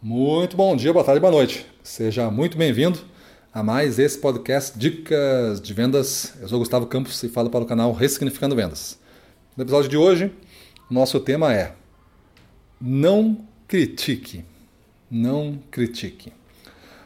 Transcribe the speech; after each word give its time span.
Muito 0.00 0.56
bom 0.56 0.76
dia, 0.76 0.92
boa 0.92 1.04
tarde, 1.04 1.20
boa 1.20 1.32
noite. 1.32 1.66
Seja 1.82 2.30
muito 2.30 2.56
bem-vindo 2.56 3.00
a 3.52 3.64
mais 3.64 3.98
esse 3.98 4.16
podcast 4.16 4.78
Dicas 4.78 5.60
de 5.60 5.74
Vendas. 5.74 6.34
Eu 6.40 6.46
sou 6.46 6.60
Gustavo 6.60 6.86
Campos 6.86 7.20
e 7.24 7.28
falo 7.28 7.50
para 7.50 7.64
o 7.64 7.66
canal 7.66 7.92
Ressignificando 7.92 8.54
Vendas. 8.54 8.96
No 9.56 9.64
episódio 9.64 9.90
de 9.90 9.96
hoje, 9.96 10.32
nosso 10.88 11.18
tema 11.18 11.52
é 11.52 11.74
Não 12.80 13.44
critique. 13.66 14.44
Não 15.10 15.58
critique. 15.68 16.32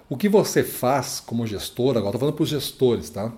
O 0.07 0.15
que 0.15 0.29
você 0.29 0.63
faz 0.63 1.19
como 1.19 1.47
gestor, 1.47 1.97
agora 1.97 2.09
estou 2.09 2.21
falando 2.21 2.35
para 2.35 2.43
os 2.43 2.51
gestores, 2.51 3.09
tá? 3.09 3.33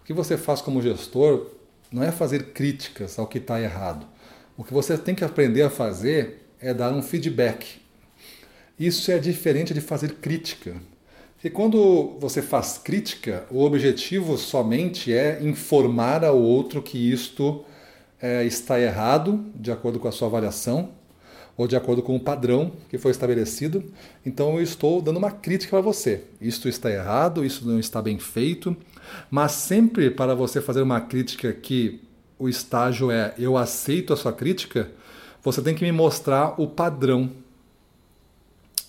O 0.00 0.04
que 0.04 0.12
você 0.12 0.36
faz 0.38 0.62
como 0.62 0.80
gestor 0.80 1.48
não 1.90 2.04
é 2.04 2.12
fazer 2.12 2.52
críticas 2.52 3.18
ao 3.18 3.26
que 3.26 3.38
está 3.38 3.60
errado. 3.60 4.06
O 4.56 4.62
que 4.62 4.72
você 4.72 4.96
tem 4.96 5.16
que 5.16 5.24
aprender 5.24 5.62
a 5.62 5.70
fazer 5.70 6.46
é 6.60 6.72
dar 6.72 6.92
um 6.92 7.02
feedback 7.02 7.80
isso 8.80 9.12
é 9.12 9.18
diferente 9.18 9.74
de 9.74 9.80
fazer 9.82 10.14
crítica. 10.14 10.74
Porque 11.34 11.50
quando 11.50 12.16
você 12.18 12.40
faz 12.40 12.78
crítica, 12.78 13.44
o 13.50 13.62
objetivo 13.62 14.38
somente 14.38 15.12
é 15.12 15.38
informar 15.42 16.24
ao 16.24 16.38
outro 16.38 16.80
que 16.80 16.98
isto 17.12 17.62
é, 18.20 18.42
está 18.44 18.80
errado, 18.80 19.44
de 19.54 19.70
acordo 19.70 20.00
com 20.00 20.08
a 20.08 20.12
sua 20.12 20.28
avaliação, 20.28 20.90
ou 21.58 21.68
de 21.68 21.76
acordo 21.76 22.02
com 22.02 22.16
o 22.16 22.20
padrão 22.20 22.72
que 22.88 22.96
foi 22.96 23.10
estabelecido. 23.10 23.84
Então 24.24 24.56
eu 24.56 24.62
estou 24.62 25.02
dando 25.02 25.18
uma 25.18 25.30
crítica 25.30 25.72
para 25.72 25.82
você. 25.82 26.24
Isto 26.40 26.66
está 26.66 26.90
errado, 26.90 27.44
isso 27.44 27.68
não 27.68 27.78
está 27.78 28.00
bem 28.00 28.18
feito. 28.18 28.74
Mas 29.30 29.52
sempre 29.52 30.10
para 30.10 30.34
você 30.34 30.58
fazer 30.62 30.80
uma 30.80 31.02
crítica 31.02 31.52
que 31.52 32.00
o 32.38 32.48
estágio 32.48 33.10
é 33.10 33.34
eu 33.38 33.58
aceito 33.58 34.14
a 34.14 34.16
sua 34.16 34.32
crítica, 34.32 34.90
você 35.42 35.60
tem 35.60 35.74
que 35.74 35.84
me 35.84 35.92
mostrar 35.92 36.58
o 36.58 36.66
padrão 36.66 37.30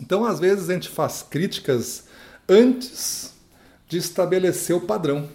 então, 0.01 0.25
às 0.25 0.39
vezes, 0.39 0.69
a 0.69 0.73
gente 0.73 0.89
faz 0.89 1.21
críticas 1.21 2.05
antes 2.49 3.34
de 3.87 3.98
estabelecer 3.98 4.76
o 4.76 4.81
padrão. 4.81 5.29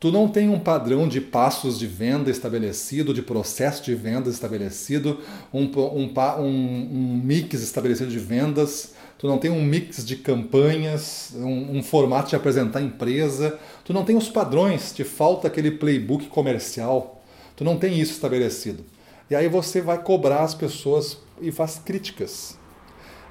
Tu 0.00 0.12
não 0.12 0.28
tem 0.28 0.48
um 0.48 0.58
padrão 0.58 1.08
de 1.08 1.20
passos 1.20 1.78
de 1.78 1.86
venda 1.86 2.30
estabelecido, 2.30 3.14
de 3.14 3.22
processo 3.22 3.82
de 3.82 3.94
vendas 3.94 4.34
estabelecido, 4.34 5.20
um, 5.52 5.64
um, 5.64 6.12
um, 6.40 7.20
mix 7.22 7.62
estabelecido 7.62 8.10
de 8.10 8.18
vendas, 8.18 8.94
tu 9.16 9.26
não 9.26 9.38
tem 9.38 9.50
um 9.50 9.62
mix 9.62 10.04
de 10.04 10.14
campanhas, 10.16 11.32
um, 11.34 11.78
um, 11.78 11.82
formato 11.82 12.30
de 12.30 12.36
apresentar 12.36 12.78
a 12.78 12.82
empresa, 12.82 13.58
tu 13.84 13.92
não 13.92 14.04
tem 14.04 14.16
os 14.16 14.28
padrões, 14.28 14.92
te 14.92 15.02
falta 15.02 15.48
aquele 15.48 15.72
playbook 15.72 16.26
comercial, 16.28 17.20
tu 17.56 17.64
não 17.64 17.76
tem 17.76 17.98
isso 17.98 18.12
estabelecido. 18.12 18.84
E 19.28 19.34
aí 19.34 19.48
você 19.48 19.80
vai 19.80 20.00
cobrar 20.00 20.42
as 20.42 20.54
pessoas 20.54 21.18
e 21.40 21.50
faz 21.50 21.80
críticas. 21.84 22.56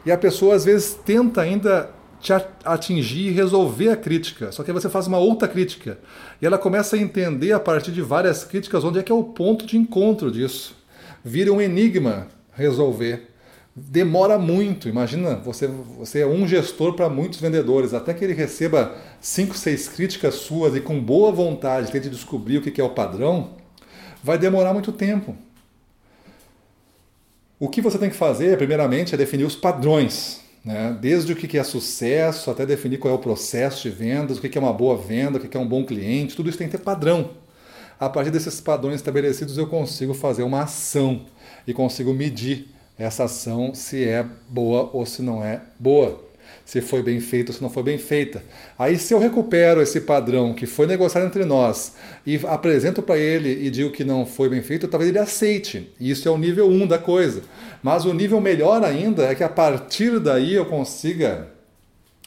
E 0.07 0.11
a 0.11 0.17
pessoa 0.17 0.55
às 0.55 0.63
vezes 0.63 0.93
tenta 0.93 1.41
ainda 1.41 1.89
te 2.21 2.31
atingir 2.63 3.27
e 3.27 3.31
resolver 3.31 3.89
a 3.89 3.97
crítica. 3.97 4.53
Só 4.53 4.63
que 4.63 4.71
aí 4.71 4.73
você 4.73 4.87
faz 4.89 5.05
uma 5.05 5.17
outra 5.17 5.49
crítica. 5.49 5.99
E 6.41 6.45
ela 6.45 6.57
começa 6.57 6.95
a 6.95 6.99
entender 6.99 7.51
a 7.51 7.59
partir 7.59 7.91
de 7.91 8.01
várias 8.01 8.45
críticas 8.45 8.85
onde 8.85 8.99
é 8.99 9.03
que 9.03 9.11
é 9.11 9.15
o 9.15 9.21
ponto 9.21 9.65
de 9.65 9.75
encontro 9.75 10.31
disso. 10.31 10.77
Vira 11.25 11.51
um 11.51 11.59
enigma 11.59 12.29
resolver. 12.53 13.31
Demora 13.75 14.39
muito. 14.39 14.87
Imagina, 14.87 15.35
você, 15.35 15.67
você 15.67 16.21
é 16.21 16.25
um 16.25 16.47
gestor 16.47 16.93
para 16.93 17.09
muitos 17.09 17.41
vendedores. 17.41 17.93
Até 17.93 18.13
que 18.13 18.23
ele 18.23 18.33
receba 18.33 18.95
cinco, 19.19 19.57
seis 19.57 19.89
críticas 19.89 20.35
suas 20.35 20.73
e 20.73 20.79
com 20.79 20.97
boa 21.01 21.33
vontade 21.33 21.91
tente 21.91 22.09
descobrir 22.09 22.59
o 22.59 22.61
que 22.61 22.79
é 22.79 22.83
o 22.83 22.91
padrão, 22.91 23.57
vai 24.23 24.37
demorar 24.37 24.71
muito 24.71 24.93
tempo. 24.93 25.35
O 27.59 27.67
que 27.67 27.81
você 27.81 27.97
tem 27.97 28.09
que 28.09 28.15
fazer, 28.15 28.55
primeiramente, 28.57 29.15
é 29.15 29.17
definir 29.17 29.43
os 29.43 29.55
padrões. 29.55 30.41
Né? 30.63 30.95
Desde 30.99 31.33
o 31.33 31.35
que 31.35 31.57
é 31.57 31.63
sucesso 31.63 32.51
até 32.51 32.65
definir 32.65 32.99
qual 32.99 33.13
é 33.13 33.17
o 33.17 33.19
processo 33.19 33.83
de 33.83 33.89
vendas, 33.89 34.37
o 34.37 34.41
que 34.41 34.57
é 34.57 34.61
uma 34.61 34.73
boa 34.73 34.95
venda, 34.95 35.37
o 35.37 35.41
que 35.41 35.57
é 35.57 35.59
um 35.59 35.67
bom 35.67 35.83
cliente, 35.83 36.35
tudo 36.35 36.49
isso 36.49 36.57
tem 36.57 36.67
que 36.67 36.77
ter 36.77 36.83
padrão. 36.83 37.31
A 37.99 38.07
partir 38.07 38.29
desses 38.29 38.61
padrões 38.61 38.97
estabelecidos, 38.97 39.57
eu 39.57 39.65
consigo 39.65 40.13
fazer 40.13 40.43
uma 40.43 40.63
ação 40.63 41.25
e 41.65 41.73
consigo 41.73 42.13
medir 42.13 42.67
essa 42.97 43.23
ação 43.23 43.73
se 43.73 44.03
é 44.03 44.23
boa 44.47 44.89
ou 44.93 45.05
se 45.05 45.23
não 45.23 45.43
é 45.43 45.61
boa 45.79 46.26
se 46.65 46.81
foi 46.81 47.01
bem 47.01 47.19
feita 47.19 47.51
ou 47.51 47.57
se 47.57 47.61
não 47.61 47.69
foi 47.69 47.83
bem 47.83 47.97
feita. 47.97 48.43
Aí, 48.77 48.97
se 48.97 49.13
eu 49.13 49.19
recupero 49.19 49.81
esse 49.81 50.01
padrão 50.01 50.53
que 50.53 50.65
foi 50.65 50.87
negociado 50.87 51.25
entre 51.25 51.45
nós 51.45 51.93
e 52.25 52.39
apresento 52.47 53.01
para 53.01 53.17
ele 53.17 53.65
e 53.65 53.69
digo 53.69 53.91
que 53.91 54.03
não 54.03 54.25
foi 54.25 54.49
bem 54.49 54.61
feito, 54.61 54.87
talvez 54.87 55.09
ele 55.09 55.19
aceite. 55.19 55.91
Isso 55.99 56.27
é 56.27 56.31
o 56.31 56.37
nível 56.37 56.67
1 56.67 56.83
um 56.83 56.87
da 56.87 56.97
coisa. 56.97 57.41
Mas 57.81 58.05
o 58.05 58.13
nível 58.13 58.41
melhor 58.41 58.83
ainda 58.83 59.23
é 59.23 59.35
que 59.35 59.43
a 59.43 59.49
partir 59.49 60.19
daí 60.19 60.53
eu 60.53 60.65
consiga 60.65 61.47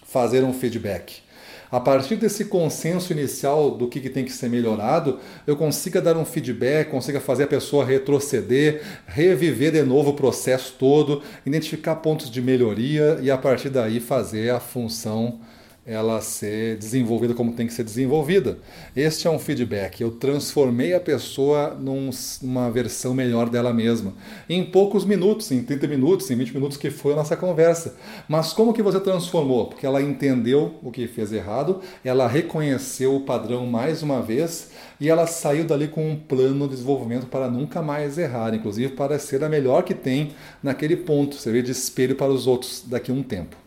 fazer 0.04 0.42
um 0.42 0.52
feedback 0.52 1.22
a 1.70 1.78
partir 1.78 2.16
desse 2.16 2.46
consenso 2.46 3.12
inicial 3.12 3.70
do 3.70 3.86
que, 3.86 4.00
que 4.00 4.10
tem 4.10 4.24
que 4.24 4.32
ser 4.32 4.48
melhorado, 4.48 5.20
eu 5.46 5.56
consiga 5.56 6.00
dar 6.00 6.16
um 6.16 6.24
feedback, 6.24 6.90
consiga 6.90 7.20
fazer 7.20 7.44
a 7.44 7.46
pessoa 7.46 7.84
retroceder, 7.84 8.82
reviver 9.06 9.72
de 9.72 9.82
novo 9.82 10.10
o 10.10 10.14
processo 10.14 10.74
todo, 10.78 11.22
identificar 11.46 11.96
pontos 11.96 12.30
de 12.30 12.42
melhoria 12.42 13.18
e 13.22 13.30
a 13.30 13.38
partir 13.38 13.70
daí 13.70 14.00
fazer 14.00 14.50
a 14.50 14.58
função 14.58 15.38
ela 15.86 16.20
ser 16.20 16.76
desenvolvida 16.76 17.32
como 17.34 17.52
tem 17.52 17.66
que 17.66 17.72
ser 17.72 17.84
desenvolvida. 17.84 18.58
Este 18.94 19.26
é 19.26 19.30
um 19.30 19.38
feedback. 19.38 20.00
Eu 20.00 20.10
transformei 20.10 20.94
a 20.94 21.00
pessoa 21.00 21.74
num, 21.74 22.10
numa 22.42 22.70
versão 22.70 23.14
melhor 23.14 23.48
dela 23.48 23.72
mesma. 23.72 24.12
Em 24.48 24.64
poucos 24.64 25.04
minutos, 25.04 25.50
em 25.50 25.62
30 25.62 25.86
minutos, 25.86 26.30
em 26.30 26.36
20 26.36 26.54
minutos 26.54 26.76
que 26.76 26.90
foi 26.90 27.14
a 27.14 27.16
nossa 27.16 27.36
conversa. 27.36 27.96
Mas 28.28 28.52
como 28.52 28.72
que 28.74 28.82
você 28.82 29.00
transformou? 29.00 29.66
Porque 29.66 29.86
ela 29.86 30.02
entendeu 30.02 30.74
o 30.82 30.90
que 30.90 31.06
fez 31.06 31.32
errado, 31.32 31.80
ela 32.04 32.28
reconheceu 32.28 33.16
o 33.16 33.20
padrão 33.20 33.66
mais 33.66 34.02
uma 34.02 34.20
vez 34.20 34.70
e 35.00 35.08
ela 35.08 35.26
saiu 35.26 35.64
dali 35.64 35.88
com 35.88 36.10
um 36.10 36.16
plano 36.16 36.66
de 36.66 36.74
desenvolvimento 36.74 37.26
para 37.26 37.50
nunca 37.50 37.80
mais 37.80 38.18
errar, 38.18 38.54
inclusive 38.54 38.92
para 38.94 39.18
ser 39.18 39.42
a 39.42 39.48
melhor 39.48 39.82
que 39.82 39.94
tem 39.94 40.32
naquele 40.62 40.96
ponto, 40.96 41.36
servir 41.36 41.62
de 41.62 41.72
espelho 41.72 42.14
para 42.14 42.30
os 42.30 42.46
outros 42.46 42.84
daqui 42.86 43.10
a 43.10 43.14
um 43.14 43.22
tempo. 43.22 43.59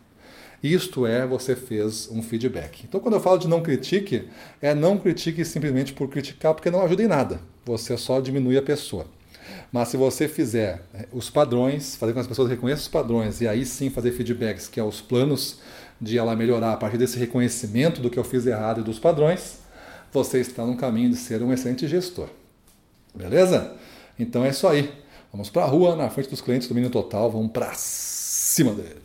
Isto 0.64 1.06
é, 1.06 1.28
você 1.28 1.58
fez 1.58 2.08
um 2.10 2.24
feedback. 2.24 2.86
Então, 2.88 3.02
quando 3.02 3.16
eu 3.16 3.20
falo 3.20 3.38
de 3.38 3.50
não 3.50 3.62
critique, 3.62 4.30
é 4.62 4.74
não 4.74 4.98
critique 4.98 5.44
simplesmente 5.44 5.92
por 5.92 6.08
criticar, 6.08 6.54
porque 6.54 6.72
não 6.72 6.82
ajuda 6.82 7.04
em 7.04 7.08
nada. 7.08 7.42
Você 7.66 7.98
só 7.98 8.22
diminui 8.22 8.58
a 8.58 8.62
pessoa. 8.62 9.06
Mas 9.74 9.90
se 9.90 9.98
você 9.98 10.26
fizer 10.28 10.82
é, 10.94 11.06
os 11.12 11.30
padrões, 11.30 11.98
fazer 11.98 12.14
com 12.14 12.18
que 12.18 12.22
as 12.22 12.28
pessoas 12.28 12.50
reconheçam 12.50 12.84
os 12.84 12.88
padrões 12.88 13.42
e 13.42 13.48
aí 13.48 13.66
sim 13.66 13.90
fazer 13.90 14.14
feedbacks, 14.14 14.70
que 14.70 14.80
é 14.80 14.84
os 14.84 15.02
planos 15.02 15.60
de 16.00 16.18
ela 16.18 16.34
melhorar 16.34 16.72
a 16.72 16.78
partir 16.78 16.98
desse 16.98 17.20
reconhecimento 17.20 18.02
do 18.02 18.10
que 18.10 18.18
eu 18.18 18.24
fiz 18.24 18.46
errado 18.46 18.80
e 18.80 18.84
dos 18.84 19.00
padrões, 19.00 19.60
você 20.14 20.40
está 20.40 20.66
no 20.66 20.78
caminho 20.78 21.10
de 21.10 21.18
ser 21.18 21.44
um 21.44 21.52
excelente 21.52 21.88
gestor. 21.90 22.30
Beleza? 23.14 23.76
Então 24.18 24.46
é 24.46 24.50
isso 24.50 24.66
aí. 24.66 24.90
Vamos 25.32 25.50
para 25.50 25.64
a 25.64 25.68
rua, 25.68 25.96
na 25.96 26.10
frente 26.10 26.30
dos 26.30 26.40
clientes, 26.40 26.70
domínio 26.70 26.90
total, 26.90 27.30
vamos 27.32 27.52
para 27.52 27.74
cima 27.74 28.72
deles. 28.72 29.03